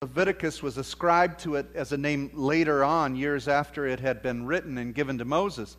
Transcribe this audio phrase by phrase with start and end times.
[0.00, 4.46] Leviticus was ascribed to it as a name later on, years after it had been
[4.46, 5.76] written and given to Moses.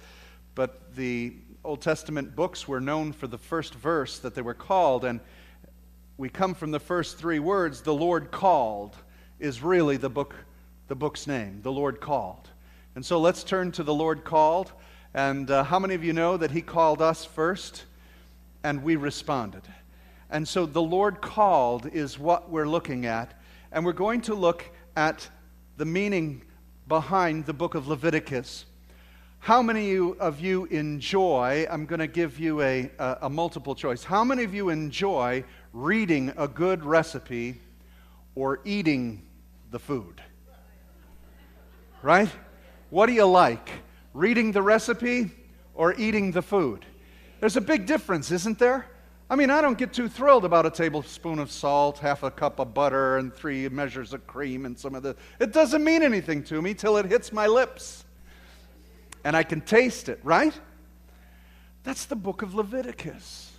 [0.55, 5.05] But the Old Testament books were known for the first verse that they were called,
[5.05, 5.21] and
[6.17, 8.97] we come from the first three words, the Lord called,
[9.39, 10.35] is really the book,
[10.89, 12.49] the book's name, the Lord called.
[12.95, 14.73] And so let's turn to the Lord called.
[15.13, 17.85] And uh, how many of you know that He called us first
[18.65, 19.63] and we responded?
[20.29, 23.38] And so the Lord called is what we're looking at.
[23.71, 24.65] And we're going to look
[24.95, 25.29] at
[25.77, 26.43] the meaning
[26.87, 28.65] behind the book of Leviticus.
[29.39, 31.65] How many of you enjoy?
[31.69, 34.03] I'm going to give you a, a, a, multiple choice.
[34.03, 37.61] How many of you enjoy reading a good recipe
[38.35, 39.25] or eating
[39.71, 40.21] the food?
[42.01, 42.29] Right?
[42.89, 43.69] What do you like?
[44.13, 45.31] Reading the recipe
[45.73, 46.85] or eating the food?
[47.39, 48.87] There's a big difference, isn't there?
[49.31, 52.59] I mean, I don't get too thrilled about a tablespoon of salt, half a cup
[52.59, 55.15] of butter, and three measures of cream and some of the.
[55.39, 58.05] It doesn't mean anything to me till it hits my lips.
[59.23, 60.53] And I can taste it, right?
[61.83, 63.51] That's the book of Leviticus.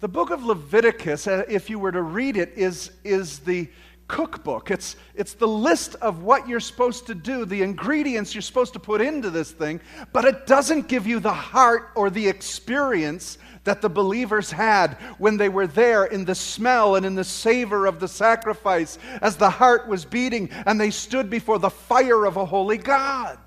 [0.00, 3.70] The book of Leviticus, uh, if you were to read it, is, is the
[4.12, 4.70] cookbook.
[4.70, 8.78] It's, it's the list of what you're supposed to do, the ingredients you're supposed to
[8.78, 9.80] put into this thing,
[10.12, 15.38] but it doesn't give you the heart or the experience that the believers had when
[15.38, 19.48] they were there in the smell and in the savor of the sacrifice as the
[19.48, 23.38] heart was beating and they stood before the fire of a holy God.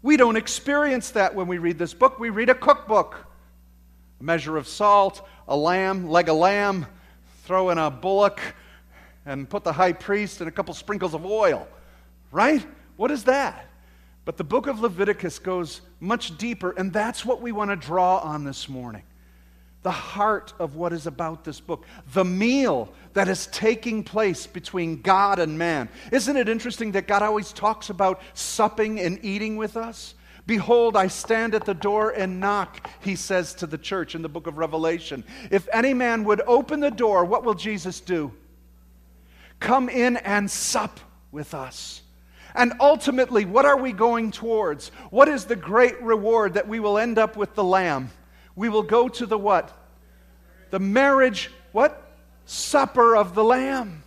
[0.00, 2.18] We don't experience that when we read this book.
[2.18, 3.26] We read a cookbook
[4.18, 6.86] a measure of salt, a lamb, leg of lamb,
[7.44, 8.40] throw in a bullock,
[9.26, 11.68] and put the high priest and a couple sprinkles of oil.
[12.30, 12.66] Right?
[12.96, 13.68] What is that?
[14.24, 18.18] But the book of Leviticus goes much deeper, and that's what we want to draw
[18.18, 19.02] on this morning.
[19.82, 25.02] The heart of what is about this book, the meal that is taking place between
[25.02, 25.88] God and man.
[26.12, 30.14] Isn't it interesting that God always talks about supping and eating with us?
[30.46, 34.28] Behold, I stand at the door and knock, he says to the church in the
[34.28, 35.24] book of Revelation.
[35.50, 38.32] If any man would open the door, what will Jesus do?
[39.62, 40.98] Come in and sup
[41.30, 42.02] with us.
[42.52, 44.88] And ultimately, what are we going towards?
[45.10, 48.10] What is the great reward that we will end up with the lamb?
[48.56, 49.72] We will go to the what?
[50.70, 52.12] The marriage, what?
[52.44, 54.02] Supper of the lamb.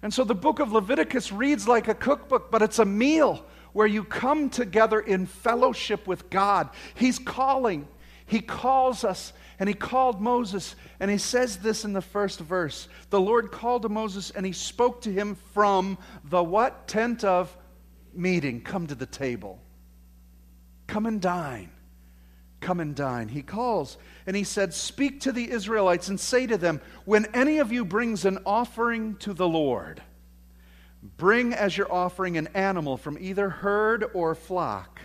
[0.00, 3.88] And so the book of Leviticus reads like a cookbook, but it's a meal where
[3.88, 6.70] you come together in fellowship with God.
[6.94, 7.88] He's calling,
[8.26, 12.88] He calls us and he called Moses, and he says this in the first verse.
[13.10, 16.88] The Lord called to Moses, and he spoke to him from the what?
[16.88, 17.56] Tent of
[18.14, 18.60] meeting.
[18.60, 19.60] Come to the table.
[20.86, 21.70] Come and dine.
[22.60, 23.28] Come and dine.
[23.28, 27.58] He calls, and he said, Speak to the Israelites and say to them, When any
[27.58, 30.02] of you brings an offering to the Lord,
[31.16, 35.00] bring as your offering an animal from either herd or flock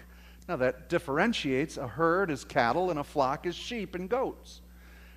[0.47, 4.62] now, that differentiates a herd as cattle and a flock as sheep and goats.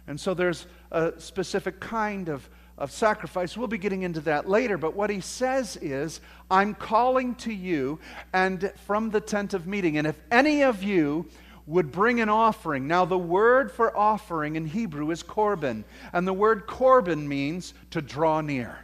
[0.07, 3.57] And so there's a specific kind of, of sacrifice.
[3.57, 6.21] We'll be getting into that later, but what he says is,
[6.51, 8.01] I'm calling to you
[8.33, 11.27] and from the tent of meeting, and if any of you
[11.67, 12.89] would bring an offering.
[12.89, 18.03] Now, the word for offering in Hebrew is korban, and the word korban means to
[18.03, 18.81] draw near.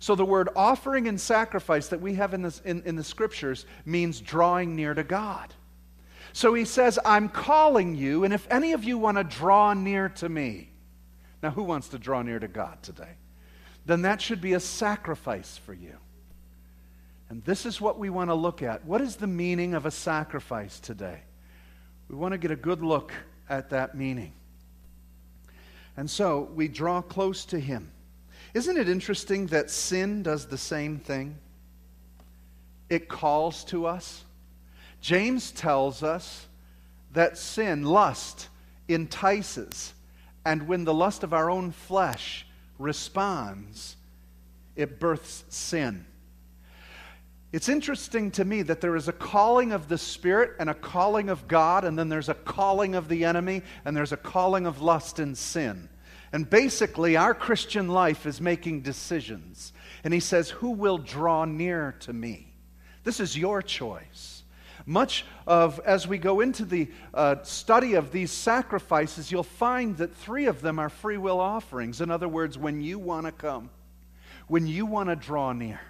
[0.00, 3.66] So the word offering and sacrifice that we have in, this, in, in the scriptures
[3.84, 5.52] means drawing near to God.
[6.32, 10.08] So he says, I'm calling you, and if any of you want to draw near
[10.10, 10.70] to me,
[11.42, 13.16] now who wants to draw near to God today?
[13.86, 15.96] Then that should be a sacrifice for you.
[17.30, 18.84] And this is what we want to look at.
[18.84, 21.22] What is the meaning of a sacrifice today?
[22.08, 23.12] We want to get a good look
[23.48, 24.32] at that meaning.
[25.96, 27.90] And so we draw close to Him.
[28.58, 31.38] Isn't it interesting that sin does the same thing?
[32.90, 34.24] It calls to us.
[35.00, 36.48] James tells us
[37.12, 38.48] that sin, lust,
[38.88, 39.94] entices,
[40.44, 42.48] and when the lust of our own flesh
[42.80, 43.94] responds,
[44.74, 46.04] it births sin.
[47.52, 51.28] It's interesting to me that there is a calling of the Spirit and a calling
[51.28, 54.82] of God, and then there's a calling of the enemy, and there's a calling of
[54.82, 55.88] lust and sin.
[56.32, 59.72] And basically, our Christian life is making decisions.
[60.04, 62.52] And he says, Who will draw near to me?
[63.04, 64.42] This is your choice.
[64.84, 70.14] Much of, as we go into the uh, study of these sacrifices, you'll find that
[70.14, 72.00] three of them are free will offerings.
[72.00, 73.70] In other words, when you want to come,
[74.46, 75.80] when you want to draw near.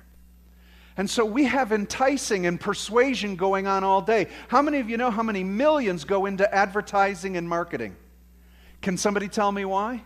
[0.96, 4.26] And so we have enticing and persuasion going on all day.
[4.48, 7.94] How many of you know how many millions go into advertising and marketing?
[8.82, 10.02] Can somebody tell me why?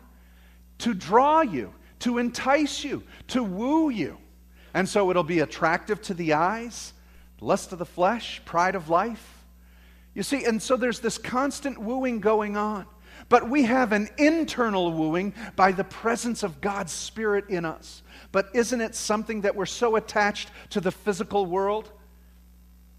[0.82, 4.18] To draw you, to entice you, to woo you.
[4.74, 6.92] And so it'll be attractive to the eyes,
[7.40, 9.44] lust of the flesh, pride of life.
[10.12, 12.86] You see, and so there's this constant wooing going on.
[13.28, 18.02] But we have an internal wooing by the presence of God's Spirit in us.
[18.32, 21.92] But isn't it something that we're so attached to the physical world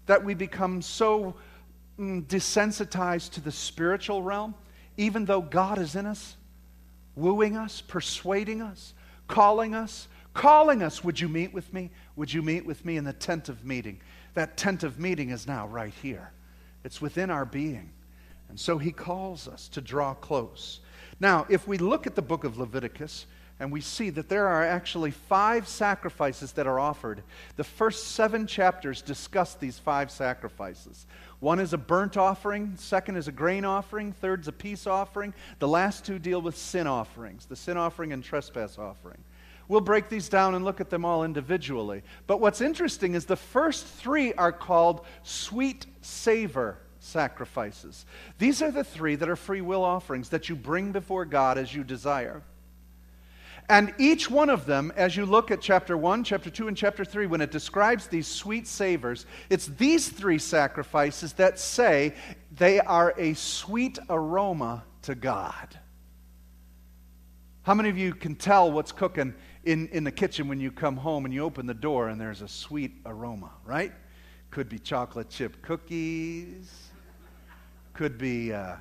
[0.06, 1.34] that we become so
[1.98, 4.54] mm, desensitized to the spiritual realm,
[4.96, 6.36] even though God is in us,
[7.16, 8.94] wooing us, persuading us,
[9.28, 11.90] calling us, calling us, Would you meet with me?
[12.16, 14.00] Would you meet with me in the tent of meeting?
[14.34, 16.32] That tent of meeting is now right here,
[16.84, 17.90] it's within our being.
[18.48, 20.80] And so he calls us to draw close.
[21.18, 23.26] Now, if we look at the book of Leviticus,
[23.60, 27.22] and we see that there are actually five sacrifices that are offered.
[27.56, 31.06] The first seven chapters discuss these five sacrifices.
[31.44, 35.34] One is a burnt offering, second is a grain offering, third is a peace offering.
[35.58, 39.18] The last two deal with sin offerings, the sin offering and trespass offering.
[39.68, 42.02] We'll break these down and look at them all individually.
[42.26, 48.06] But what's interesting is the first three are called sweet savor sacrifices.
[48.38, 51.74] These are the three that are free will offerings that you bring before God as
[51.74, 52.42] you desire.
[53.68, 57.04] And each one of them, as you look at chapter 1, chapter 2, and chapter
[57.04, 62.14] 3, when it describes these sweet savors, it's these three sacrifices that say
[62.52, 65.78] they are a sweet aroma to God.
[67.62, 69.34] How many of you can tell what's cooking
[69.64, 72.42] in, in the kitchen when you come home and you open the door and there's
[72.42, 73.92] a sweet aroma, right?
[74.50, 76.90] Could be chocolate chip cookies,
[77.94, 78.52] could be.
[78.52, 78.76] Uh,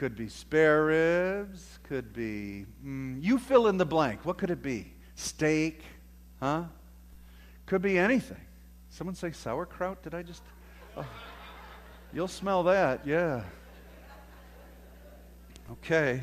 [0.00, 4.24] could be spare ribs, could be, mm, you fill in the blank.
[4.24, 4.94] What could it be?
[5.14, 5.82] Steak,
[6.40, 6.64] huh?
[7.66, 8.40] Could be anything.
[8.88, 10.02] Someone say sauerkraut?
[10.02, 10.42] Did I just?
[10.96, 11.04] Oh.
[12.14, 13.42] You'll smell that, yeah.
[15.72, 16.22] Okay.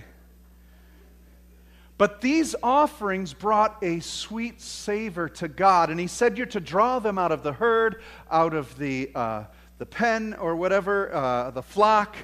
[1.99, 5.91] But these offerings brought a sweet savor to God.
[5.91, 8.01] And he said, You're to draw them out of the herd,
[8.31, 9.43] out of the, uh,
[9.77, 12.15] the pen or whatever, uh, the flock,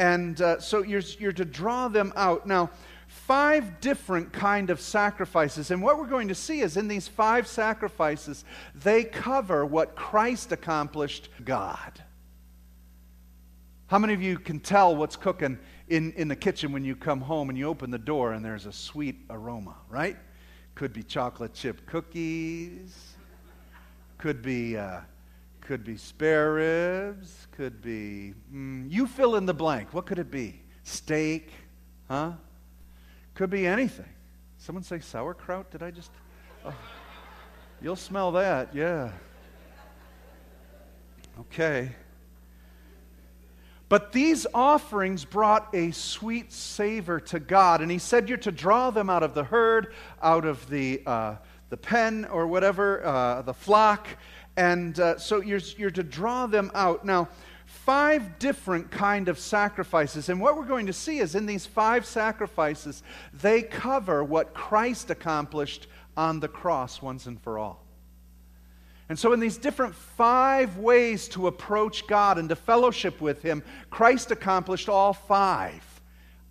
[0.00, 2.46] and uh, so you're, you're to draw them out.
[2.46, 2.70] Now,
[3.06, 7.46] five different kind of sacrifices and what we're going to see is in these five
[7.46, 8.44] sacrifices
[8.74, 12.02] they cover what christ accomplished god.
[13.88, 15.58] How many of you can tell what's cooking
[15.88, 18.66] in, in the kitchen when you come home and you open the door and there's
[18.66, 20.16] a sweet aroma right?
[20.76, 23.16] Could be chocolate chip cookies.
[24.18, 25.00] Could be uh,
[25.70, 29.94] could be spare ribs, could be, mm, you fill in the blank.
[29.94, 30.60] What could it be?
[30.82, 31.52] Steak,
[32.08, 32.32] huh?
[33.34, 34.08] Could be anything.
[34.58, 35.70] Someone say sauerkraut?
[35.70, 36.10] Did I just?
[36.64, 36.74] Oh,
[37.80, 39.12] you'll smell that, yeah.
[41.38, 41.92] Okay.
[43.88, 47.80] But these offerings brought a sweet savor to God.
[47.80, 51.36] And he said, You're to draw them out of the herd, out of the, uh,
[51.68, 54.08] the pen or whatever, uh, the flock,
[54.60, 57.02] and uh, so you're, you're to draw them out.
[57.02, 57.30] Now,
[57.64, 60.28] five different kind of sacrifices.
[60.28, 63.02] And what we're going to see is in these five sacrifices,
[63.32, 67.86] they cover what Christ accomplished on the cross once and for all.
[69.08, 73.62] And so, in these different five ways to approach God and to fellowship with Him,
[73.88, 75.82] Christ accomplished all five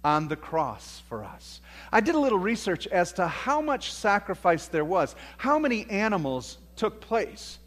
[0.03, 1.61] on the cross for us.
[1.91, 6.57] I did a little research as to how much sacrifice there was, how many animals
[6.75, 7.59] took place.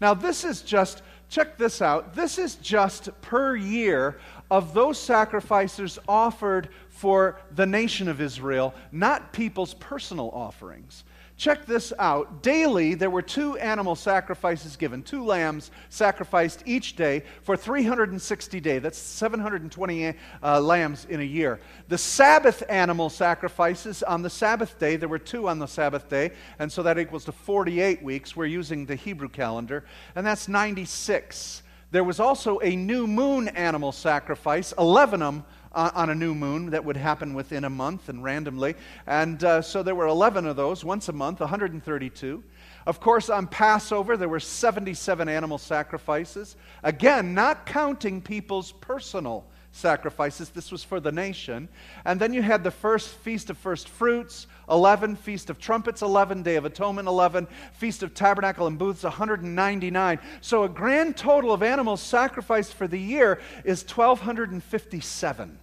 [0.00, 4.18] Now, this is just, check this out, this is just per year
[4.50, 11.04] of those sacrifices offered for the nation of Israel, not people's personal offerings.
[11.38, 12.42] Check this out.
[12.42, 18.82] Daily, there were two animal sacrifices given, two lambs sacrificed each day for 360 days.
[18.82, 21.60] That's 720 uh, lambs in a year.
[21.86, 26.32] The Sabbath animal sacrifices on the Sabbath day, there were two on the Sabbath day,
[26.58, 28.34] and so that equals to 48 weeks.
[28.34, 29.84] We're using the Hebrew calendar,
[30.16, 31.62] and that's 96.
[31.92, 36.34] There was also a new moon animal sacrifice, 11 of them uh, on a new
[36.34, 38.74] moon that would happen within a month and randomly.
[39.06, 42.42] And uh, so there were 11 of those once a month, 132.
[42.86, 46.56] Of course, on Passover, there were 77 animal sacrifices.
[46.82, 49.46] Again, not counting people's personal
[49.78, 50.50] sacrifices.
[50.50, 51.68] This was for the nation.
[52.04, 56.42] And then you had the first Feast of First Fruits, 11, Feast of Trumpets, 11,
[56.42, 60.18] Day of Atonement, 11, Feast of Tabernacle and Booths, 199.
[60.40, 65.58] So a grand total of animals sacrificed for the year is 1,257.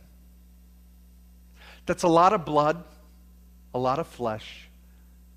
[1.85, 2.83] That's a lot of blood,
[3.73, 4.69] a lot of flesh,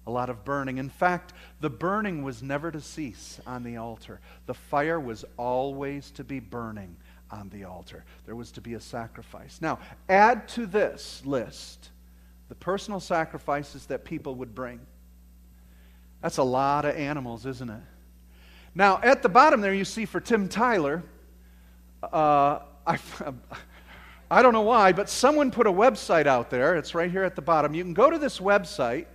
[0.07, 0.79] a lot of burning.
[0.79, 4.21] In fact, the burning was never to cease on the altar.
[4.47, 6.97] The fire was always to be burning
[7.31, 8.05] on the altar.
[8.27, 9.59] There was to be a sacrifice.
[9.61, 11.91] Now, add to this list
[12.49, 14.81] the personal sacrifices that people would bring.
[16.23, 17.83] That's a lot of animals, isn't it?
[18.75, 21.03] Now, at the bottom there, you see for Tim Tyler,
[22.03, 22.99] uh, I,
[24.31, 26.77] I don't know why, but someone put a website out there.
[26.77, 27.75] It's right here at the bottom.
[27.75, 29.07] You can go to this website,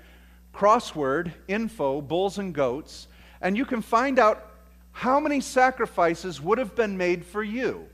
[0.53, 3.07] crossword info, bulls and goats,
[3.41, 4.51] and you can find out
[4.91, 7.87] how many sacrifices would have been made for you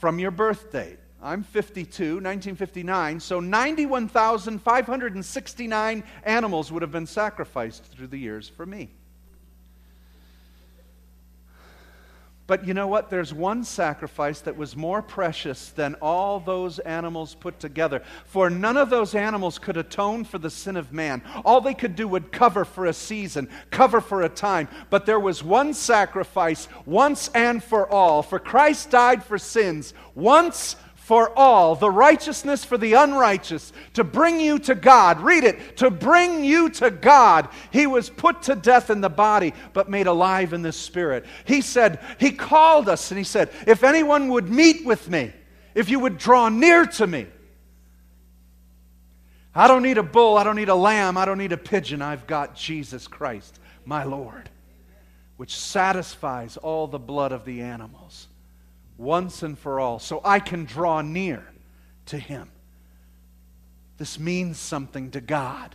[0.00, 0.98] from your birth date.
[1.22, 8.88] I'm 52, 1959, so 91,569 animals would have been sacrificed through the years for me.
[12.50, 13.10] But you know what?
[13.10, 18.02] There's one sacrifice that was more precious than all those animals put together.
[18.24, 21.22] For none of those animals could atone for the sin of man.
[21.44, 24.66] All they could do would cover for a season, cover for a time.
[24.90, 28.20] But there was one sacrifice once and for all.
[28.20, 30.74] For Christ died for sins once
[31.10, 35.20] for all, the righteousness for the unrighteous, to bring you to God.
[35.20, 37.48] Read it, to bring you to God.
[37.72, 41.26] He was put to death in the body, but made alive in the spirit.
[41.44, 45.32] He said, He called us and He said, If anyone would meet with me,
[45.74, 47.26] if you would draw near to me,
[49.52, 52.02] I don't need a bull, I don't need a lamb, I don't need a pigeon.
[52.02, 54.48] I've got Jesus Christ, my Lord,
[55.38, 58.28] which satisfies all the blood of the animals
[59.00, 61.44] once and for all so I can draw near
[62.06, 62.50] to Him.
[63.96, 65.74] This means something to God.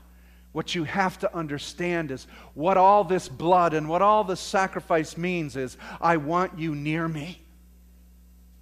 [0.52, 5.18] What you have to understand is what all this blood and what all this sacrifice
[5.18, 7.42] means is I want you near me.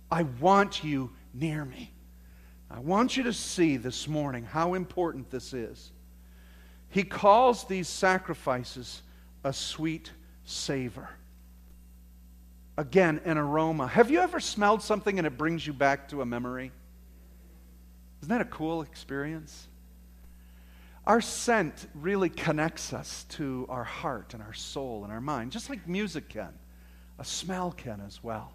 [0.10, 1.92] I want you near me.
[2.72, 5.92] I want you to see this morning how important this is.
[6.90, 9.02] He calls these sacrifices
[9.44, 10.12] a sweet
[10.46, 11.10] savor
[12.78, 13.88] again, an aroma.
[13.88, 16.72] Have you ever smelled something and it brings you back to a memory?
[18.22, 19.68] Isn't that a cool experience?
[21.06, 25.70] Our scent really connects us to our heart and our soul and our mind, just
[25.70, 26.54] like music can.
[27.20, 28.54] A smell can as well.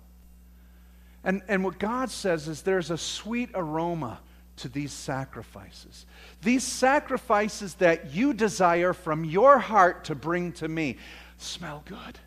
[1.23, 4.21] And, and what God says is there's a sweet aroma
[4.57, 6.07] to these sacrifices.
[6.43, 10.97] These sacrifices that you desire from your heart to bring to me
[11.37, 12.19] smell good.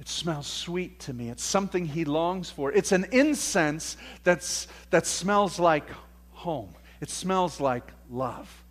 [0.00, 1.30] It smells sweet to me.
[1.30, 2.72] It's something he longs for.
[2.72, 5.88] It's an incense that's, that smells like
[6.32, 8.62] home, it smells like love.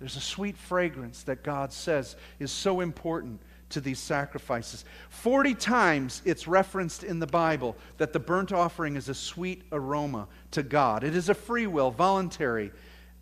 [0.00, 3.40] There's a sweet fragrance that God says is so important
[3.70, 4.84] to these sacrifices.
[5.08, 10.28] 40 times it's referenced in the Bible that the burnt offering is a sweet aroma
[10.50, 11.04] to God.
[11.04, 12.72] It is a free will, voluntary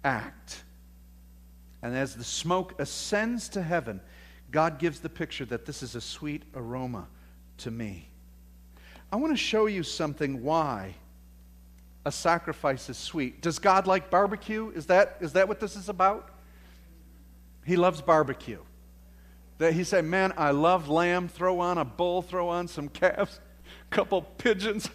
[0.02, 0.64] act.
[1.82, 4.00] And as the smoke ascends to heaven,
[4.50, 7.06] God gives the picture that this is a sweet aroma
[7.58, 8.08] to me.
[9.12, 10.94] I want to show you something why
[12.04, 13.42] a sacrifice is sweet.
[13.42, 14.70] Does God like barbecue?
[14.70, 16.30] Is that, is that what this is about?
[17.64, 18.58] He loves barbecue.
[19.58, 21.28] That he said, Man, I love lamb.
[21.28, 23.40] Throw on a bull, throw on some calves,
[23.90, 24.88] a couple pigeons.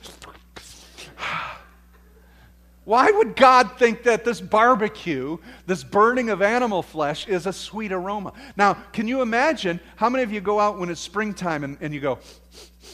[2.88, 7.92] Why would God think that this barbecue, this burning of animal flesh, is a sweet
[7.92, 8.32] aroma?
[8.56, 11.94] Now, can you imagine how many of you go out when it's springtime and, and
[11.94, 12.20] you go,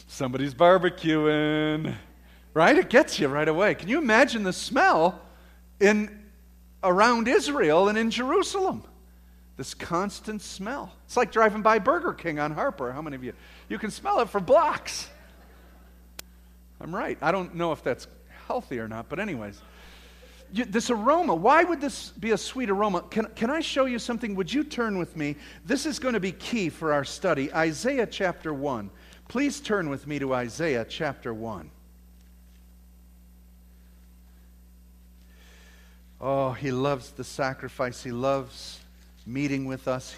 [0.07, 1.93] somebody's barbecuing,
[2.55, 2.75] right?
[2.75, 3.75] It gets you right away.
[3.75, 5.21] Can you imagine the smell
[5.79, 6.23] in
[6.83, 8.83] around Israel and in Jerusalem?
[9.57, 10.91] This constant smell.
[11.05, 12.91] It's like driving by Burger King on Harper.
[12.91, 13.33] How many of you?
[13.69, 15.07] You can smell it for blocks.
[16.81, 17.19] I'm right.
[17.21, 18.07] I don't know if that's
[18.47, 19.61] healthy or not, but, anyways
[20.53, 23.01] this aroma, why would this be a sweet aroma?
[23.01, 24.35] Can, can I show you something?
[24.35, 25.35] Would you turn with me?
[25.65, 27.51] This is going to be key for our study.
[27.53, 28.91] Isaiah chapter 1.
[29.27, 31.71] Please turn with me to Isaiah chapter 1.
[36.21, 38.03] Oh, he loves the sacrifice.
[38.03, 38.79] He loves
[39.25, 40.15] meeting with us.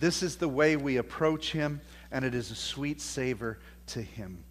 [0.00, 4.42] This is the way we approach him, and it is a sweet savor to him.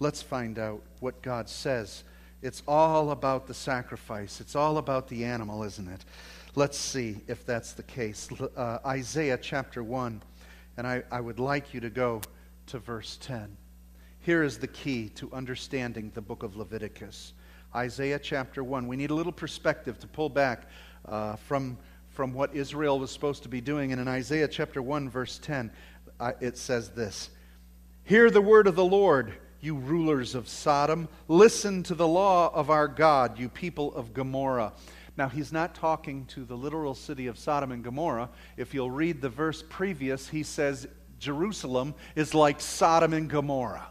[0.00, 2.02] Let's find out what God says
[2.44, 4.38] it's all about the sacrifice.
[4.38, 6.04] It's all about the animal, isn't it?
[6.54, 8.28] Let's see if that's the case.
[8.54, 10.22] Uh, Isaiah chapter 1,
[10.76, 12.20] and I, I would like you to go
[12.66, 13.56] to verse 10.
[14.20, 17.32] Here is the key to understanding the book of Leviticus.
[17.74, 18.86] Isaiah chapter 1.
[18.88, 20.68] We need a little perspective to pull back
[21.06, 21.78] uh, from,
[22.10, 23.90] from what Israel was supposed to be doing.
[23.90, 25.72] And in Isaiah chapter 1, verse 10,
[26.20, 27.30] uh, it says this
[28.04, 29.32] Hear the word of the Lord
[29.64, 31.08] you rulers of Sodom.
[31.26, 34.72] Listen to the law of our God, you people of Gomorrah.
[35.16, 38.28] Now, he's not talking to the literal city of Sodom and Gomorrah.
[38.56, 43.86] If you'll read the verse previous, he says Jerusalem is like Sodom and Gomorrah.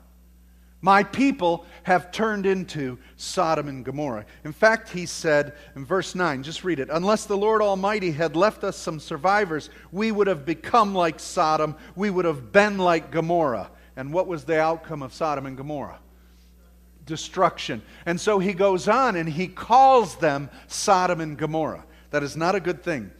[0.82, 4.26] My people have turned into Sodom and Gomorrah.
[4.44, 8.36] In fact, he said in verse 9, just read it Unless the Lord Almighty had
[8.36, 13.12] left us some survivors, we would have become like Sodom, we would have been like
[13.12, 13.72] Gomorrah.
[13.96, 16.00] And what was the outcome of Sodom and Gomorrah?
[17.06, 17.82] Destruction.
[18.06, 21.86] And so he goes on and he calls them Sodom and Gomorrah.
[22.12, 23.12] That is not a good thing.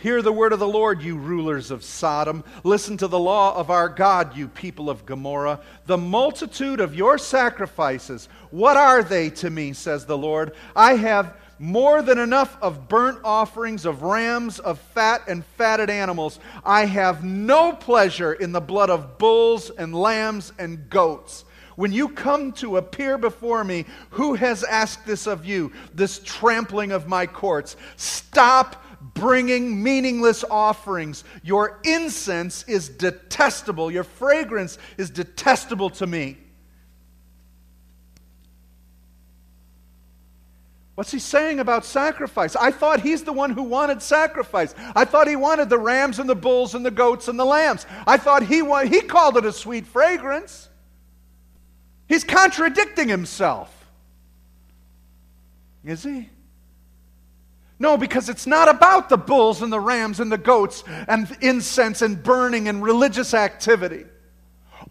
[0.00, 2.44] Hear the word of the Lord, you rulers of Sodom.
[2.62, 5.60] Listen to the law of our God, you people of Gomorrah.
[5.86, 10.54] The multitude of your sacrifices, what are they to me, says the Lord?
[10.76, 16.40] I have more than enough of burnt offerings, of rams, of fat and fatted animals.
[16.64, 21.44] I have no pleasure in the blood of bulls and lambs and goats.
[21.76, 26.90] When you come to appear before me, who has asked this of you, this trampling
[26.90, 27.76] of my courts?
[27.96, 28.84] Stop
[29.14, 31.22] bringing meaningless offerings.
[31.44, 33.92] Your incense is detestable.
[33.92, 36.38] Your fragrance is detestable to me.
[40.98, 42.56] What's he saying about sacrifice?
[42.56, 44.74] I thought he's the one who wanted sacrifice.
[44.96, 47.86] I thought he wanted the rams and the bulls and the goats and the lambs.
[48.04, 50.68] I thought he, wanted, he called it a sweet fragrance.
[52.08, 53.72] He's contradicting himself.
[55.84, 56.30] Is he?
[57.78, 62.02] No, because it's not about the bulls and the rams and the goats and incense
[62.02, 64.04] and burning and religious activity.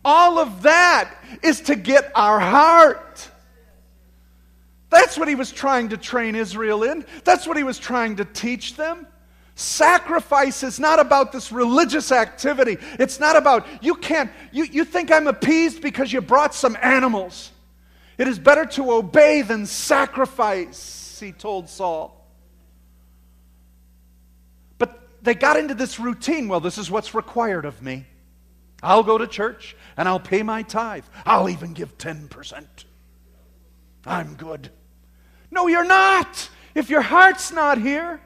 [0.05, 3.29] All of that is to get our heart.
[4.89, 7.05] That's what he was trying to train Israel in.
[7.23, 9.05] That's what he was trying to teach them.
[9.55, 12.77] Sacrifice is not about this religious activity.
[12.99, 17.51] It's not about, you can't, you, you think I'm appeased because you brought some animals.
[18.19, 22.27] It is better to obey than sacrifice, he told Saul.
[24.77, 26.47] But they got into this routine.
[26.47, 28.05] Well, this is what's required of me.
[28.83, 31.05] I'll go to church and I'll pay my tithe.
[31.25, 32.63] I'll even give 10%.
[34.05, 34.69] I'm good.
[35.51, 36.49] No, you're not.
[36.75, 38.21] If your heart's not here,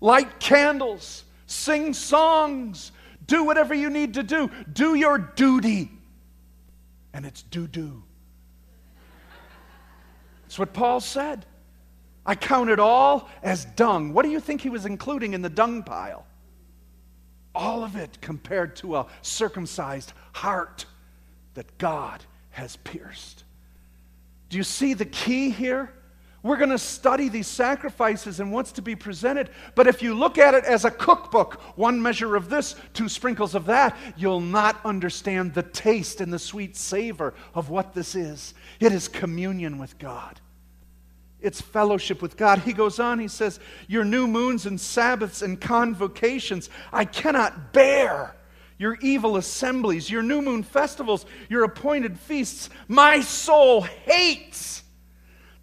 [0.00, 2.92] light candles, sing songs,
[3.26, 4.50] do whatever you need to do.
[4.72, 5.90] Do your duty.
[7.12, 8.02] And it's do do.
[10.42, 11.46] That's what Paul said.
[12.24, 14.12] I count it all as dung.
[14.12, 16.26] What do you think he was including in the dung pile?
[17.54, 20.84] All of it compared to a circumcised heart
[21.54, 23.44] that God has pierced.
[24.48, 25.92] Do you see the key here?
[26.42, 29.50] We're going to study these sacrifices and what's to be presented.
[29.74, 33.54] But if you look at it as a cookbook, one measure of this, two sprinkles
[33.56, 38.54] of that, you'll not understand the taste and the sweet savor of what this is.
[38.78, 40.40] It is communion with God.
[41.40, 42.60] It's fellowship with God.
[42.60, 48.34] He goes on, he says, Your new moons and Sabbaths and convocations, I cannot bear.
[48.78, 54.82] Your evil assemblies, your new moon festivals, your appointed feasts, my soul hates.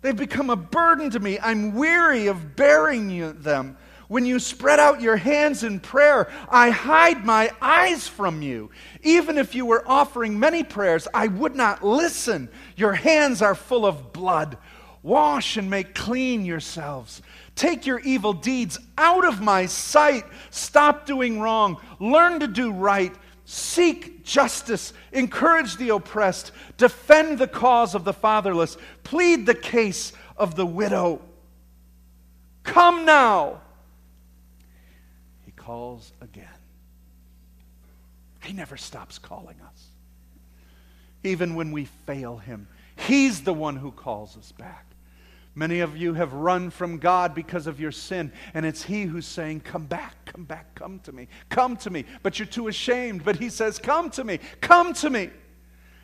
[0.02, 1.40] They've become a burden to me.
[1.40, 3.78] I'm weary of bearing them.
[4.08, 8.70] When you spread out your hands in prayer, I hide my eyes from you.
[9.02, 12.50] Even if you were offering many prayers, I would not listen.
[12.76, 14.58] Your hands are full of blood.
[15.02, 17.22] Wash and make clean yourselves.
[17.56, 20.26] Take your evil deeds out of my sight.
[20.50, 21.78] Stop doing wrong.
[22.00, 23.14] Learn to do right.
[23.46, 24.92] Seek justice.
[25.14, 26.52] Encourage the oppressed.
[26.78, 28.78] Defend the cause of the fatherless.
[29.04, 31.22] Plead the case of the widow.
[32.64, 33.62] Come now.
[35.46, 36.48] He calls again.
[38.44, 39.88] He never stops calling us.
[41.24, 44.85] Even when we fail him, He's the one who calls us back.
[45.58, 49.26] Many of you have run from God because of your sin, and it's He who's
[49.26, 52.04] saying, Come back, come back, come to me, come to me.
[52.24, 53.24] But you're too ashamed.
[53.24, 55.30] But He says, Come to me, come to me.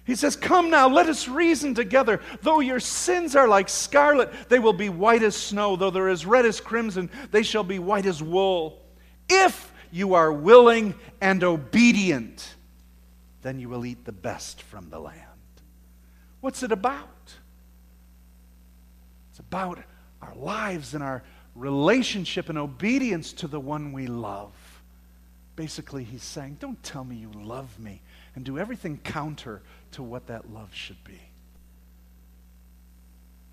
[0.06, 2.22] He says, Come now, let us reason together.
[2.42, 5.76] Though your sins are like scarlet, they will be white as snow.
[5.76, 8.82] Though they're as red as crimson, they shall be white as wool.
[9.30, 12.56] If you are willing and obedient,
[13.42, 15.20] then you will eat the best from the land.
[16.40, 17.21] What's it about?
[19.52, 19.80] About
[20.22, 21.22] our lives and our
[21.56, 24.54] relationship and obedience to the one we love.
[25.58, 28.02] Basically, he's saying, Don't tell me you love me
[28.34, 29.62] and do everything counter
[29.92, 31.20] to what that love should be.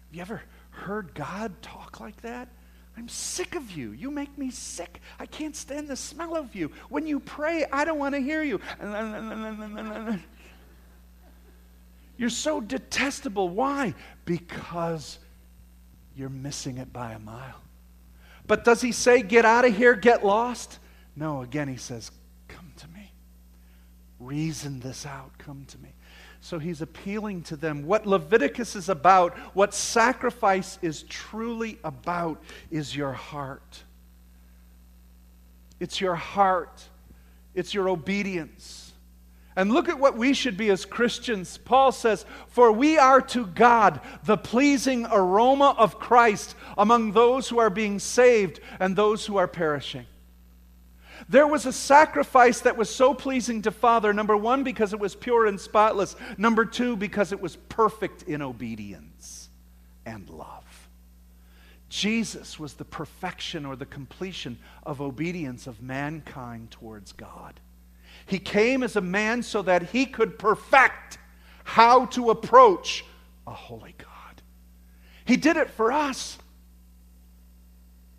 [0.07, 2.47] Have you ever heard God talk like that?
[2.97, 3.91] I'm sick of you.
[3.91, 5.01] You make me sick.
[5.19, 6.71] I can't stand the smell of you.
[6.91, 8.61] When you pray, I don't want to hear you.
[12.17, 13.49] You're so detestable.
[13.49, 13.95] Why?
[14.25, 15.19] Because
[16.19, 17.63] you're missing it by a mile.
[18.47, 20.79] But does he say, get out of here, get lost?
[21.15, 22.11] No, again, he says,
[22.49, 23.13] come to me.
[24.19, 25.91] Reason this out, come to me.
[26.41, 27.85] So he's appealing to them.
[27.85, 33.83] What Leviticus is about, what sacrifice is truly about, is your heart.
[35.79, 36.83] It's your heart,
[37.55, 38.88] it's your obedience.
[39.59, 41.59] And look at what we should be as Christians.
[41.59, 47.59] Paul says, For we are to God the pleasing aroma of Christ among those who
[47.59, 50.07] are being saved and those who are perishing.
[51.29, 55.17] There was a sacrifice that was so pleasing to Father, number one, because it was
[55.17, 59.49] pure and spotless, number two, because it was perfect in obedience
[60.07, 60.89] and love.
[61.89, 67.59] Jesus was the perfection or the completion of obedience of mankind towards God.
[68.29, 71.19] He came as a man so that he could perfect
[71.65, 73.05] how to approach
[73.47, 74.43] a holy God.
[75.25, 76.39] He did it for us.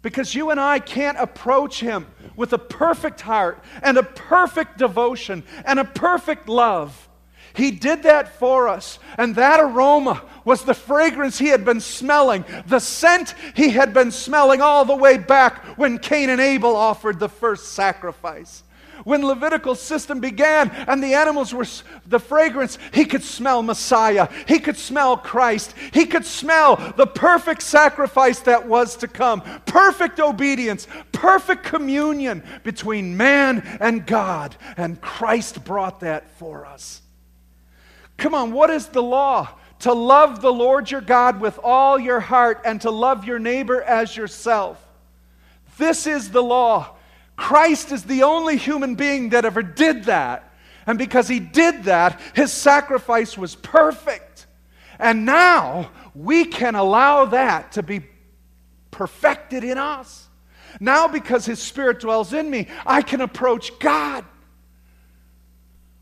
[0.01, 5.43] Because you and I can't approach Him with a perfect heart and a perfect devotion
[5.65, 7.09] and a perfect love.
[7.53, 8.99] He did that for us.
[9.17, 14.11] And that aroma was the fragrance he had been smelling, the scent he had been
[14.11, 18.63] smelling all the way back when Cain and Abel offered the first sacrifice
[19.03, 21.65] when Levitical system began and the animals were
[22.05, 24.27] the fragrance, he could smell Messiah.
[24.47, 25.73] He could smell Christ.
[25.93, 29.41] He could smell the perfect sacrifice that was to come.
[29.65, 34.55] Perfect obedience, perfect communion between man and God.
[34.77, 37.01] And Christ brought that for us.
[38.17, 39.49] Come on, what is the law?
[39.79, 43.81] To love the Lord your God with all your heart and to love your neighbor
[43.81, 44.85] as yourself.
[45.77, 46.97] This is the law.
[47.39, 50.53] Christ is the only human being that ever did that.
[50.85, 54.45] And because he did that, his sacrifice was perfect.
[54.99, 58.01] And now we can allow that to be
[58.91, 60.27] perfected in us.
[60.81, 64.25] Now, because his spirit dwells in me, I can approach God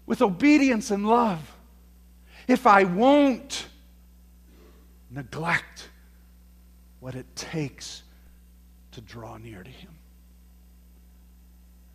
[0.07, 1.55] with obedience and love.
[2.47, 3.67] If I won't
[5.11, 5.89] neglect
[6.99, 8.01] what it takes
[8.93, 9.97] to draw near to him.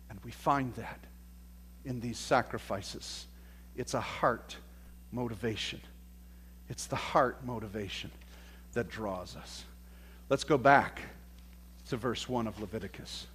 [0.09, 0.99] And we find that
[1.85, 3.27] in these sacrifices.
[3.75, 4.55] It's a heart
[5.11, 5.81] motivation.
[6.69, 8.11] It's the heart motivation
[8.73, 9.63] that draws us.
[10.29, 11.01] Let's go back
[11.89, 13.27] to verse 1 of Leviticus.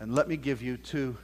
[0.00, 1.16] And let me give you two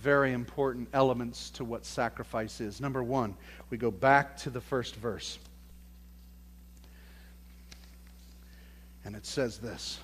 [0.00, 2.80] very important elements to what sacrifice is.
[2.80, 3.36] Number one,
[3.68, 5.38] we go back to the first verse.
[9.04, 10.00] And it says this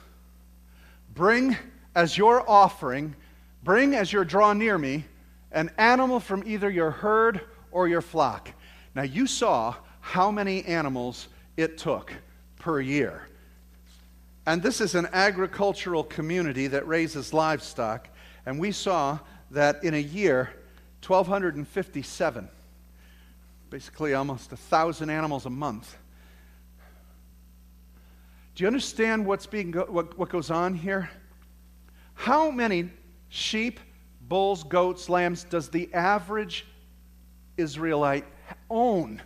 [1.15, 1.57] Bring
[1.95, 3.15] as your offering
[3.67, 5.05] Bring as you're near me
[5.51, 7.41] an animal from either your herd
[7.73, 8.53] or your flock.
[8.95, 11.27] Now, you saw how many animals
[11.57, 12.15] it took
[12.61, 13.27] per year.
[14.47, 18.09] And this is an agricultural community that raises livestock.
[18.47, 19.19] And we saw
[19.51, 20.51] that in a year,
[21.05, 22.49] 1,257,
[23.69, 25.97] basically almost a 1,000 animals a month.
[28.55, 31.11] Do you understand what's being what, what goes on here?
[32.15, 32.91] How many
[33.29, 33.81] sheep,
[34.21, 36.67] bulls, goats, lambs does the average
[37.57, 38.25] Israelite
[38.71, 39.23] own?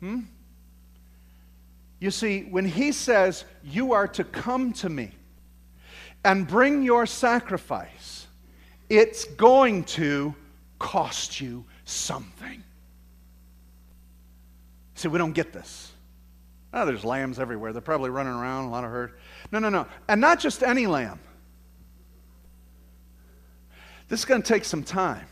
[0.00, 0.20] Hmm?
[2.00, 5.10] You see, when he says, You are to come to me
[6.24, 8.26] and bring your sacrifice,
[8.88, 10.34] it's going to
[10.78, 12.62] cost you something.
[14.94, 15.92] See, we don't get this.
[16.72, 17.72] Oh, there's lambs everywhere.
[17.72, 19.14] They're probably running around, a lot of herd.
[19.50, 19.86] No, no, no.
[20.08, 21.18] And not just any lamb.
[24.08, 25.26] This is going to take some time.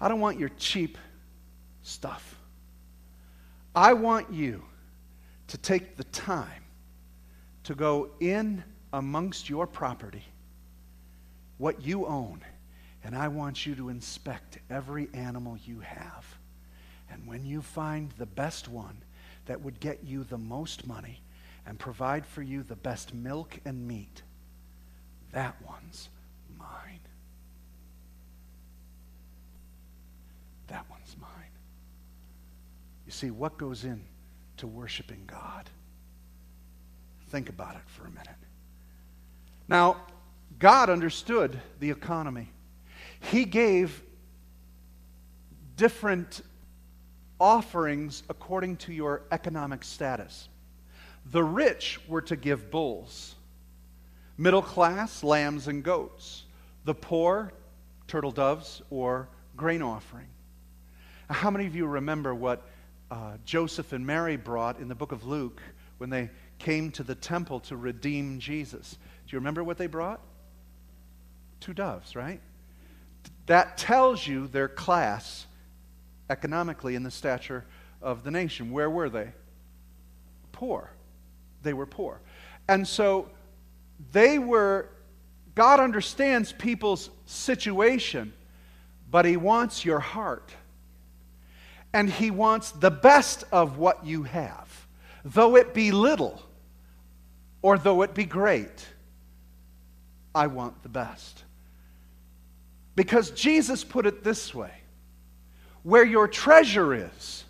[0.00, 0.98] I don't want your cheap
[1.82, 2.36] stuff.
[3.74, 4.64] I want you
[5.48, 6.64] to take the time
[7.64, 10.24] to go in amongst your property,
[11.58, 12.40] what you own,
[13.04, 16.26] and I want you to inspect every animal you have.
[17.10, 18.96] And when you find the best one
[19.46, 21.22] that would get you the most money
[21.66, 24.22] and provide for you the best milk and meat,
[25.32, 26.08] that one's
[30.68, 31.30] That one's mine.
[33.04, 34.02] You see, what goes in
[34.58, 35.70] to worshiping God?
[37.28, 38.28] Think about it for a minute.
[39.68, 39.96] Now,
[40.58, 42.48] God understood the economy.
[43.20, 44.02] He gave
[45.76, 46.42] different
[47.40, 50.48] offerings according to your economic status.
[51.32, 53.34] The rich were to give bulls,
[54.38, 56.44] middle class, lambs and goats,
[56.84, 57.52] the poor,
[58.06, 60.28] turtle doves or grain offering.
[61.28, 62.62] How many of you remember what
[63.10, 65.60] uh, Joseph and Mary brought in the book of Luke
[65.98, 68.98] when they came to the temple to redeem Jesus?
[69.26, 70.20] Do you remember what they brought?
[71.60, 72.40] Two doves, right?
[73.46, 75.46] that tells you their class
[76.28, 77.64] economically in the stature
[78.02, 78.72] of the nation.
[78.72, 79.30] Where were they?
[80.52, 80.90] Poor.
[81.62, 82.20] They were poor.
[82.68, 83.30] And so
[84.12, 84.88] they were,
[85.54, 88.32] God understands people's situation,
[89.10, 90.52] but He wants your heart.
[91.96, 94.86] And He wants the best of what you have,
[95.24, 96.42] though it be little
[97.62, 98.86] or though it be great.
[100.34, 101.42] I want the best.
[102.96, 104.72] Because Jesus put it this way
[105.84, 107.44] where your treasure is,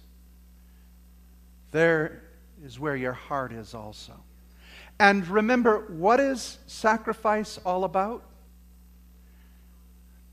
[1.73, 2.23] there
[2.65, 4.13] is where your heart is also.
[5.01, 8.23] And remember, what is sacrifice all about?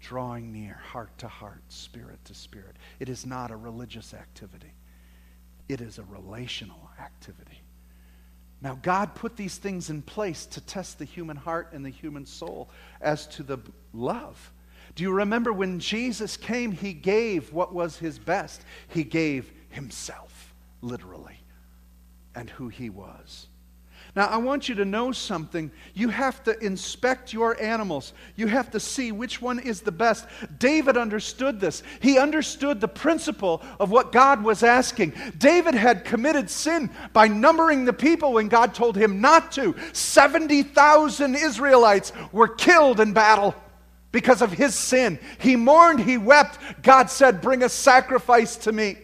[0.04, 2.76] Drawing near, heart to heart, spirit to spirit.
[3.00, 4.74] It is not a religious activity,
[5.70, 7.62] it is a relational activity.
[8.62, 12.26] Now, God put these things in place to test the human heart and the human
[12.26, 12.70] soul
[13.02, 13.60] as to the
[13.94, 14.52] love.
[14.96, 18.64] Do you remember when Jesus came, he gave what was his best?
[18.90, 21.40] He gave himself, literally,
[22.36, 23.48] and who he was.
[24.16, 25.72] Now, I want you to know something.
[25.96, 28.14] You have to inspect your animals.
[28.36, 30.28] You have to see which one is the best.
[30.60, 31.82] David understood this.
[32.00, 35.14] He understood the principle of what God was asking.
[35.40, 39.76] David had committed sin by numbering the people when God told him not to.
[39.94, 43.56] 70,000 Israelites were killed in battle
[44.12, 45.18] because of his sin.
[45.40, 46.60] He mourned, he wept.
[46.84, 48.98] God said, Bring a sacrifice to me.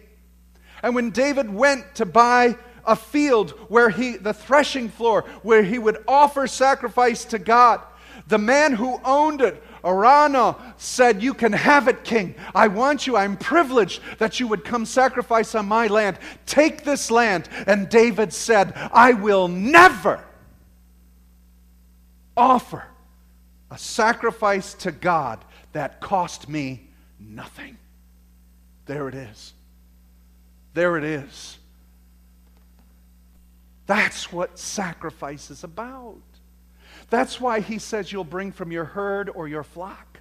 [0.83, 2.55] And when David went to buy
[2.89, 7.81] a field where he, the threshing floor, where he would offer sacrifice to God.
[8.27, 12.33] The man who owned it, Araunah, said, You can have it, king.
[12.53, 13.15] I want you.
[13.15, 16.17] I'm privileged that you would come sacrifice on my land.
[16.47, 17.47] Take this land.
[17.67, 20.23] And David said, I will never
[22.35, 22.83] offer
[23.69, 26.87] a sacrifice to God that cost me
[27.19, 27.77] nothing.
[28.87, 29.53] There it is.
[30.73, 31.59] There it is.
[33.89, 36.21] That's what sacrifice is about.
[37.09, 40.19] That's why he says you'll bring from your herd or your flock.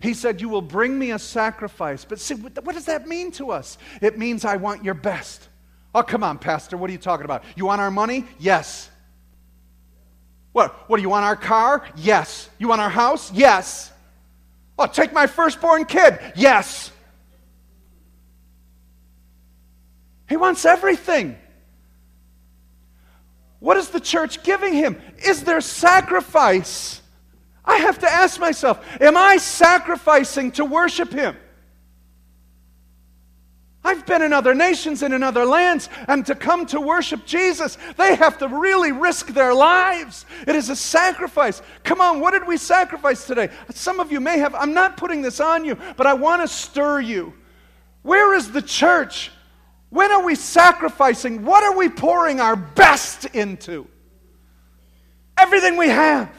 [0.00, 2.06] He said, You will bring me a sacrifice.
[2.06, 3.76] But see, what does that mean to us?
[4.00, 5.46] It means I want your best.
[5.94, 6.78] Oh, come on, Pastor.
[6.78, 7.44] What are you talking about?
[7.54, 8.24] You want our money?
[8.38, 8.88] Yes.
[10.52, 10.88] What?
[10.88, 11.86] What do you want our car?
[11.96, 12.48] Yes.
[12.58, 13.30] You want our house?
[13.30, 13.92] Yes.
[14.78, 16.18] Oh, take my firstborn kid?
[16.34, 16.90] Yes.
[20.30, 21.36] He wants everything.
[23.60, 25.00] What is the church giving him?
[25.24, 27.00] Is there sacrifice?
[27.64, 31.36] I have to ask myself, am I sacrificing to worship him?
[33.82, 37.78] I've been in other nations and in other lands, and to come to worship Jesus,
[37.96, 40.26] they have to really risk their lives.
[40.46, 41.62] It is a sacrifice.
[41.82, 43.48] Come on, what did we sacrifice today?
[43.70, 46.48] Some of you may have, I'm not putting this on you, but I want to
[46.48, 47.32] stir you.
[48.02, 49.30] Where is the church?
[49.90, 51.44] When are we sacrificing?
[51.44, 53.86] What are we pouring our best into?
[55.36, 56.32] Everything we have.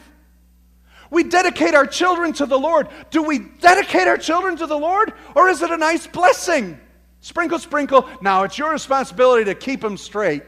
[1.10, 2.88] We dedicate our children to the Lord.
[3.10, 6.80] Do we dedicate our children to the Lord, or is it a nice blessing?
[7.20, 8.08] Sprinkle, sprinkle.
[8.22, 10.42] Now it's your responsibility to keep them straight.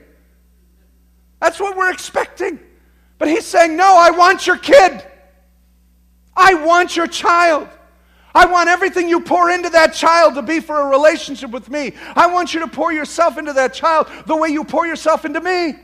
[1.41, 2.59] That's what we're expecting.
[3.19, 5.05] But he's saying, No, I want your kid.
[6.35, 7.69] I want your child.
[8.35, 11.95] I want everything you pour into that child to be for a relationship with me.
[12.17, 15.41] I want you to pour yourself into that child the way you pour yourself into
[15.41, 15.77] me.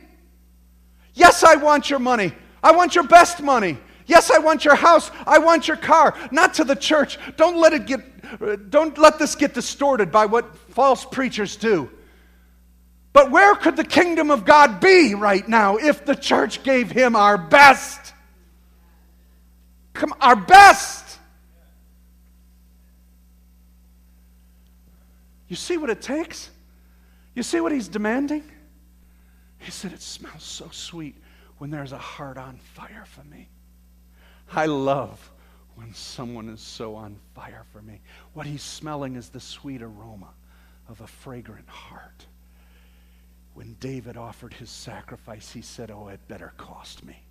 [1.15, 2.33] Yes, I want your money.
[2.63, 3.79] I want your best money.
[4.07, 5.11] Yes, I want your house.
[5.27, 6.17] I want your car.
[6.33, 7.19] Not to the church.
[7.37, 8.01] Don't let it get
[8.71, 11.91] don't let this get distorted by what false preachers do.
[13.13, 17.17] But where could the kingdom of God be right now if the church gave him
[17.17, 18.15] our best?
[19.95, 21.00] Come our best.
[25.51, 26.49] You see what it takes?
[27.35, 28.45] You see what he's demanding?
[29.59, 31.17] He said, It smells so sweet
[31.59, 33.49] when there's a heart on fire for me.
[34.53, 35.33] I love
[35.75, 38.01] when someone is so on fire for me.
[38.33, 40.29] What he's smelling is the sweet aroma
[40.89, 42.27] of a fragrant heart.
[43.55, 47.25] When David offered his sacrifice, he said, Oh, it better cost me.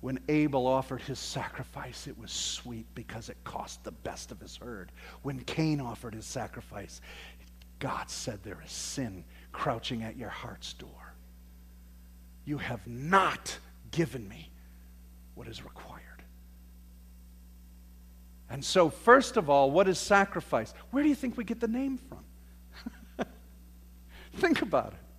[0.00, 4.56] When Abel offered his sacrifice, it was sweet because it cost the best of his
[4.56, 4.92] herd.
[5.22, 7.02] When Cain offered his sacrifice,
[7.80, 11.14] God said, There is sin crouching at your heart's door.
[12.46, 13.58] You have not
[13.90, 14.50] given me
[15.34, 16.00] what is required.
[18.48, 20.72] And so, first of all, what is sacrifice?
[20.90, 23.26] Where do you think we get the name from?
[24.36, 25.09] think about it.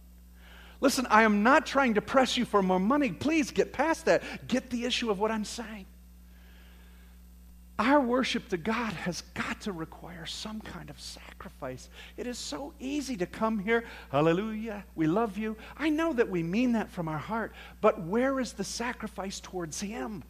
[0.82, 3.12] Listen, I am not trying to press you for more money.
[3.12, 4.24] Please get past that.
[4.48, 5.86] Get the issue of what I'm saying.
[7.82, 11.90] our worship to God has got to require some kind of sacrifice.
[12.16, 15.58] It is so easy to come here, hallelujah, we love you.
[15.78, 19.82] I know that we mean that from our heart, but where is the sacrifice towards
[19.82, 20.24] Him?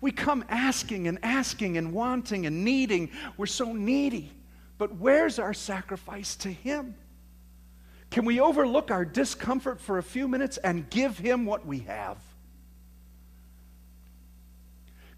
[0.00, 3.10] We come asking and asking and wanting and needing.
[3.36, 4.30] We're so needy.
[4.78, 6.94] But where's our sacrifice to Him?
[8.10, 12.16] Can we overlook our discomfort for a few minutes and give Him what we have?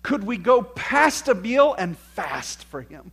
[0.03, 3.13] Could we go past a meal and fast for Him?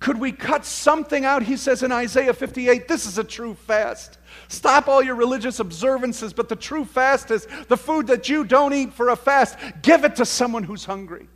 [0.00, 1.42] Could we cut something out?
[1.42, 4.18] He says in Isaiah 58 this is a true fast.
[4.48, 8.72] Stop all your religious observances, but the true fast is the food that you don't
[8.72, 9.58] eat for a fast.
[9.82, 11.28] Give it to someone who's hungry.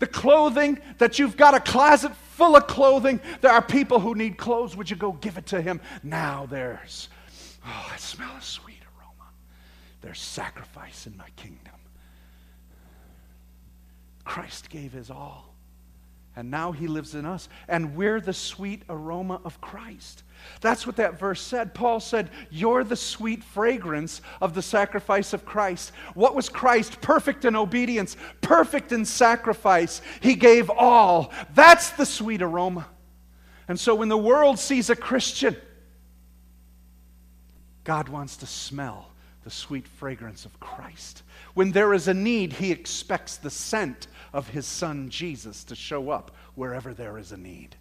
[0.00, 4.36] The clothing that you've got a closet full of clothing, there are people who need
[4.36, 4.76] clothes.
[4.76, 5.80] Would you go give it to him?
[6.02, 7.08] Now there's,
[7.64, 9.30] oh, I smell a sweet aroma.
[10.00, 11.60] There's sacrifice in my kingdom.
[14.24, 15.53] Christ gave his all.
[16.36, 17.48] And now he lives in us.
[17.68, 20.24] And we're the sweet aroma of Christ.
[20.60, 21.74] That's what that verse said.
[21.74, 25.92] Paul said, You're the sweet fragrance of the sacrifice of Christ.
[26.14, 27.00] What was Christ?
[27.00, 30.02] Perfect in obedience, perfect in sacrifice.
[30.20, 31.32] He gave all.
[31.54, 32.86] That's the sweet aroma.
[33.68, 35.56] And so when the world sees a Christian,
[37.84, 39.10] God wants to smell
[39.44, 41.22] the sweet fragrance of Christ.
[41.52, 46.10] When there is a need, he expects the scent of his son Jesus to show
[46.10, 47.76] up wherever there is a need.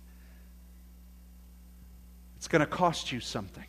[2.37, 3.65] It's going to cost you something.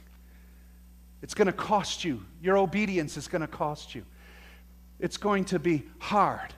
[1.22, 2.22] It's going to cost you.
[2.42, 4.04] Your obedience is going to cost you.
[5.00, 6.52] It's going to be hard.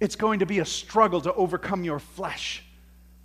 [0.00, 2.64] It's going to be a struggle to overcome your flesh.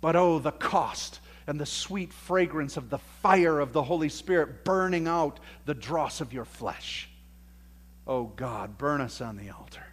[0.02, 4.64] But oh, the cost and the sweet fragrance of the fire of the Holy Spirit
[4.64, 7.08] burning out the dross of your flesh.
[8.06, 9.86] Oh God, burn us on the altar.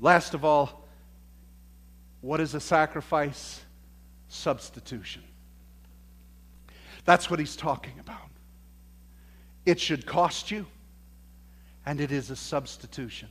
[0.00, 0.84] Last of all,
[2.20, 3.60] what is a sacrifice?
[4.28, 5.22] Substitution.
[7.04, 8.28] That's what he's talking about.
[9.64, 10.66] It should cost you,
[11.86, 13.28] and it is a substitution.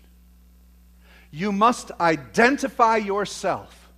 [1.32, 3.90] You must identify yourself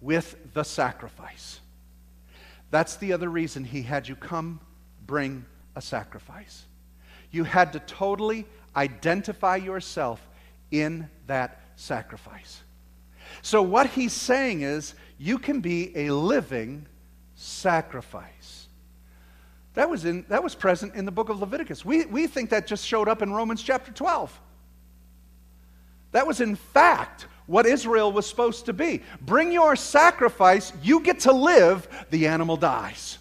[0.00, 1.60] with the sacrifice.
[2.70, 4.60] That's the other reason he had you come
[5.06, 6.64] bring a sacrifice.
[7.30, 10.20] You had to totally identify yourself
[10.70, 12.62] in that sacrifice.
[13.42, 16.86] So, what he's saying is, you can be a living
[17.34, 18.66] sacrifice.
[19.74, 21.84] That was, in, that was present in the book of Leviticus.
[21.84, 24.40] We, we think that just showed up in Romans chapter 12.
[26.12, 29.02] That was, in fact, what Israel was supposed to be.
[29.20, 33.18] Bring your sacrifice, you get to live, the animal dies.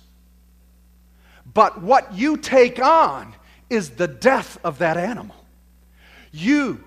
[1.54, 3.36] But what you take on
[3.70, 5.36] is the death of that animal.
[6.32, 6.84] You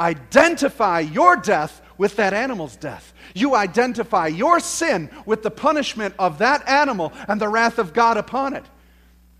[0.00, 3.12] identify your death with that animal's death.
[3.34, 8.16] You identify your sin with the punishment of that animal and the wrath of God
[8.16, 8.64] upon it.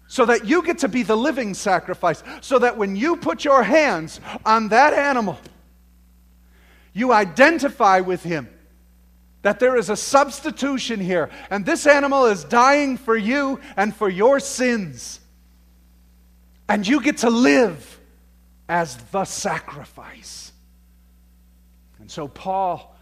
[0.08, 2.22] So that you get to be the living sacrifice.
[2.42, 5.38] So that when you put your hands on that animal,
[6.92, 8.48] you identify with him.
[9.42, 11.30] That there is a substitution here.
[11.48, 15.20] And this animal is dying for you and for your sins.
[16.68, 18.00] And you get to live
[18.68, 20.49] as the sacrifice.
[22.10, 22.96] So Paul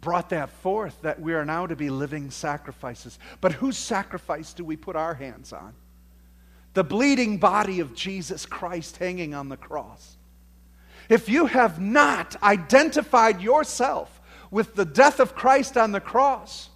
[0.00, 3.18] brought that forth that we are now to be living sacrifices.
[3.40, 5.74] But whose sacrifice do we put our hands on?
[6.74, 10.16] The bleeding body of Jesus Christ hanging on the cross.
[11.08, 14.20] If you have not identified yourself
[14.52, 16.68] with the death of Christ on the cross,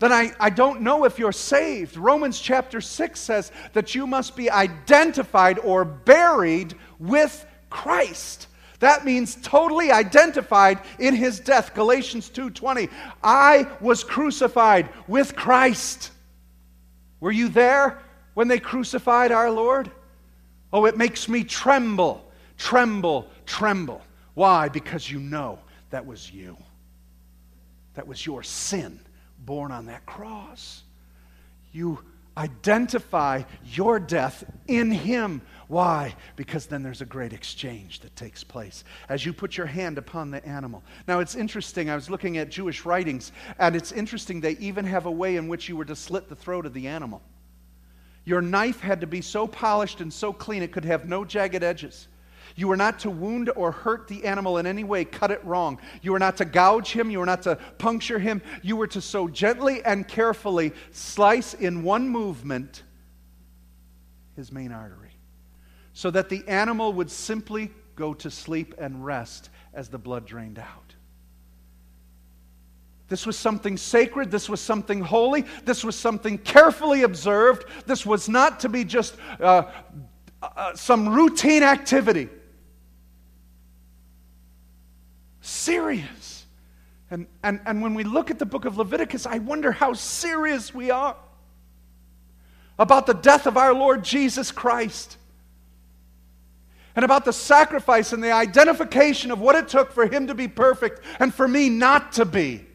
[0.00, 1.96] then I, I don't know if you're saved.
[1.96, 8.48] Romans chapter 6 says that you must be identified or buried with Christ.
[8.80, 11.74] That means totally identified in his death.
[11.74, 12.88] Galatians 2:20.
[13.22, 16.10] I was crucified with Christ.
[17.20, 17.98] Were you there
[18.34, 19.90] when they crucified our Lord?
[20.72, 22.24] Oh, it makes me tremble,
[22.56, 24.02] tremble, tremble.
[24.34, 24.68] Why?
[24.68, 25.58] Because you know
[25.90, 26.56] that was you.
[27.94, 28.98] That was your sin
[29.40, 30.84] borne on that cross.
[31.72, 32.02] You
[32.40, 35.42] identify your death in Him.
[35.68, 36.14] Why?
[36.36, 40.30] Because then there's a great exchange that takes place as you put your hand upon
[40.30, 40.82] the animal.
[41.06, 41.90] Now, it's interesting.
[41.90, 45.48] I was looking at Jewish writings, and it's interesting they even have a way in
[45.48, 47.20] which you were to slit the throat of the animal.
[48.24, 51.62] Your knife had to be so polished and so clean it could have no jagged
[51.62, 52.08] edges.
[52.56, 55.78] You were not to wound or hurt the animal in any way, cut it wrong.
[56.02, 58.42] You were not to gouge him, you were not to puncture him.
[58.62, 62.82] You were to so gently and carefully slice in one movement
[64.36, 65.10] his main artery.
[65.92, 70.58] so that the animal would simply go to sleep and rest as the blood drained
[70.58, 70.94] out.
[73.08, 74.30] This was something sacred.
[74.30, 75.44] This was something holy.
[75.64, 77.64] This was something carefully observed.
[77.84, 79.64] This was not to be just uh,
[80.40, 82.28] uh, some routine activity.
[85.40, 86.46] Serious.
[87.10, 90.72] And, and, and when we look at the book of Leviticus, I wonder how serious
[90.72, 91.16] we are
[92.78, 95.16] about the death of our Lord Jesus Christ
[96.96, 100.48] and about the sacrifice and the identification of what it took for him to be
[100.48, 102.66] perfect and for me not to be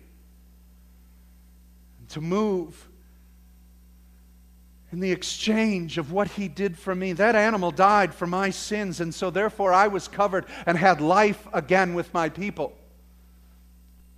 [1.99, 2.87] And to move
[4.91, 7.13] in the exchange of what he did for me.
[7.13, 11.47] That animal died for my sins, and so therefore I was covered and had life
[11.53, 12.73] again with my people.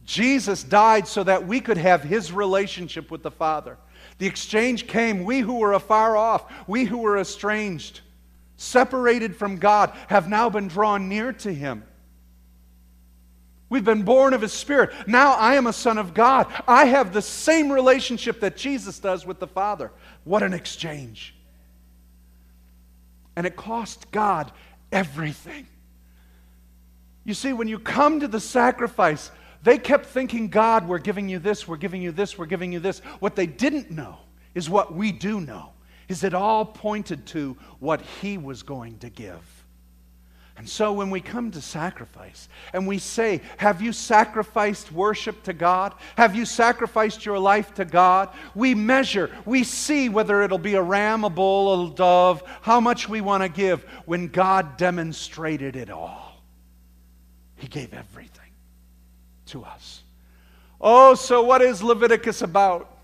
[0.03, 3.77] Jesus died so that we could have his relationship with the Father.
[4.19, 5.23] The exchange came.
[5.23, 8.01] We who were afar off, we who were estranged,
[8.55, 11.83] separated from God, have now been drawn near to him.
[13.69, 14.91] We've been born of His Spirit.
[15.07, 16.47] Now I am a son of God.
[16.67, 19.91] I have the same relationship that Jesus does with the Father.
[20.23, 21.35] What an exchange.
[23.35, 24.51] And it cost God
[24.91, 25.67] everything.
[27.25, 29.31] You see, when you come to the sacrifice,
[29.63, 32.79] they kept thinking, God, we're giving you this, we're giving you this, we're giving you
[32.79, 32.99] this.
[33.19, 34.19] What they didn't know
[34.55, 35.73] is what we do know,
[36.07, 39.56] is it all pointed to what He was going to give.
[40.57, 45.53] And so when we come to sacrifice and we say, Have you sacrificed worship to
[45.53, 45.93] God?
[46.15, 48.29] Have you sacrificed your life to God?
[48.55, 53.07] We measure, we see whether it'll be a ram, a bull, a dove, how much
[53.07, 56.41] we want to give when God demonstrated it all.
[57.57, 58.51] He gave everything
[59.47, 60.01] to us.
[60.81, 62.97] Oh, so what is Leviticus about?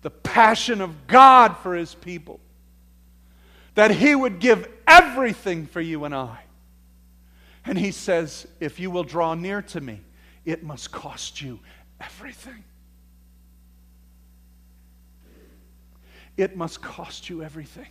[0.00, 2.40] The passion of God for his people
[3.74, 6.40] that He would give everything for you and I.
[7.64, 10.00] And He says, if you will draw near to me,
[10.44, 11.60] it must cost you
[12.00, 12.64] everything.
[16.36, 17.88] It must cost you everything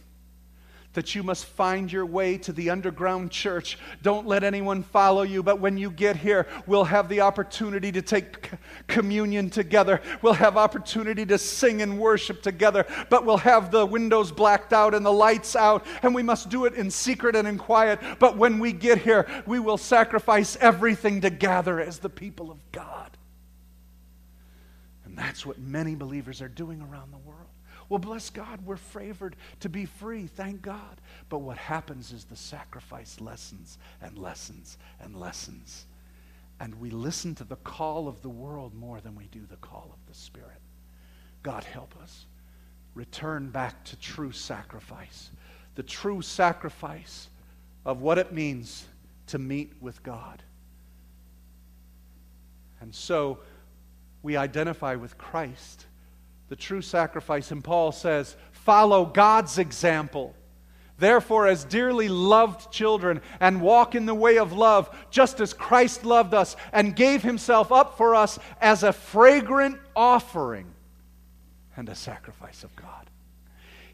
[0.93, 3.77] that you must find your way to the underground church.
[4.01, 8.01] Don't let anyone follow you, but when you get here, we'll have the opportunity to
[8.01, 8.51] take
[8.87, 10.01] communion together.
[10.21, 14.93] We'll have opportunity to sing and worship together, but we'll have the windows blacked out
[14.93, 17.99] and the lights out, and we must do it in secret and in quiet.
[18.19, 22.59] But when we get here, we will sacrifice everything to gather as the people of
[22.71, 23.17] God.
[25.05, 27.50] And that's what many believers are doing around the world.
[27.91, 31.01] Well, bless God, we're favored to be free, thank God.
[31.27, 35.87] But what happens is the sacrifice lessens and lessens and lessens.
[36.61, 39.89] And we listen to the call of the world more than we do the call
[39.91, 40.61] of the Spirit.
[41.43, 42.27] God help us.
[42.95, 45.29] Return back to true sacrifice.
[45.75, 47.27] The true sacrifice
[47.85, 48.85] of what it means
[49.27, 50.41] to meet with God.
[52.79, 53.39] And so
[54.23, 55.87] we identify with Christ
[56.51, 57.51] the true sacrifice.
[57.51, 60.35] And Paul says, follow God's example.
[60.97, 66.03] Therefore, as dearly loved children, and walk in the way of love, just as Christ
[66.03, 70.73] loved us and gave himself up for us as a fragrant offering
[71.77, 73.09] and a sacrifice of God.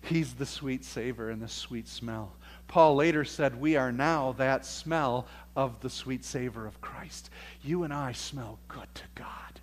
[0.01, 2.31] He's the sweet savor and the sweet smell.
[2.67, 7.29] Paul later said, We are now that smell of the sweet savor of Christ.
[7.61, 9.61] You and I smell good to God.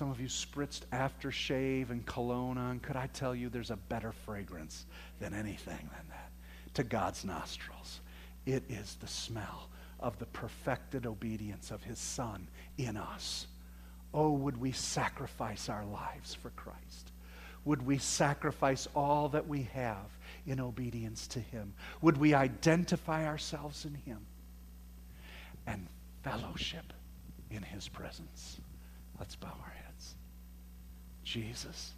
[0.00, 2.80] Some of you spritzed aftershave and cologne on.
[2.80, 4.86] Could I tell you there's a better fragrance
[5.18, 6.30] than anything than that
[6.72, 8.00] to God's nostrils?
[8.46, 12.48] It is the smell of the perfected obedience of his Son
[12.78, 13.46] in us.
[14.14, 17.12] Oh, would we sacrifice our lives for Christ?
[17.66, 21.74] Would we sacrifice all that we have in obedience to him?
[22.00, 24.24] Would we identify ourselves in him
[25.66, 25.88] and
[26.22, 26.94] fellowship
[27.50, 28.58] in his presence?
[29.18, 29.79] Let's bow our heads.
[31.30, 31.92] Jesus.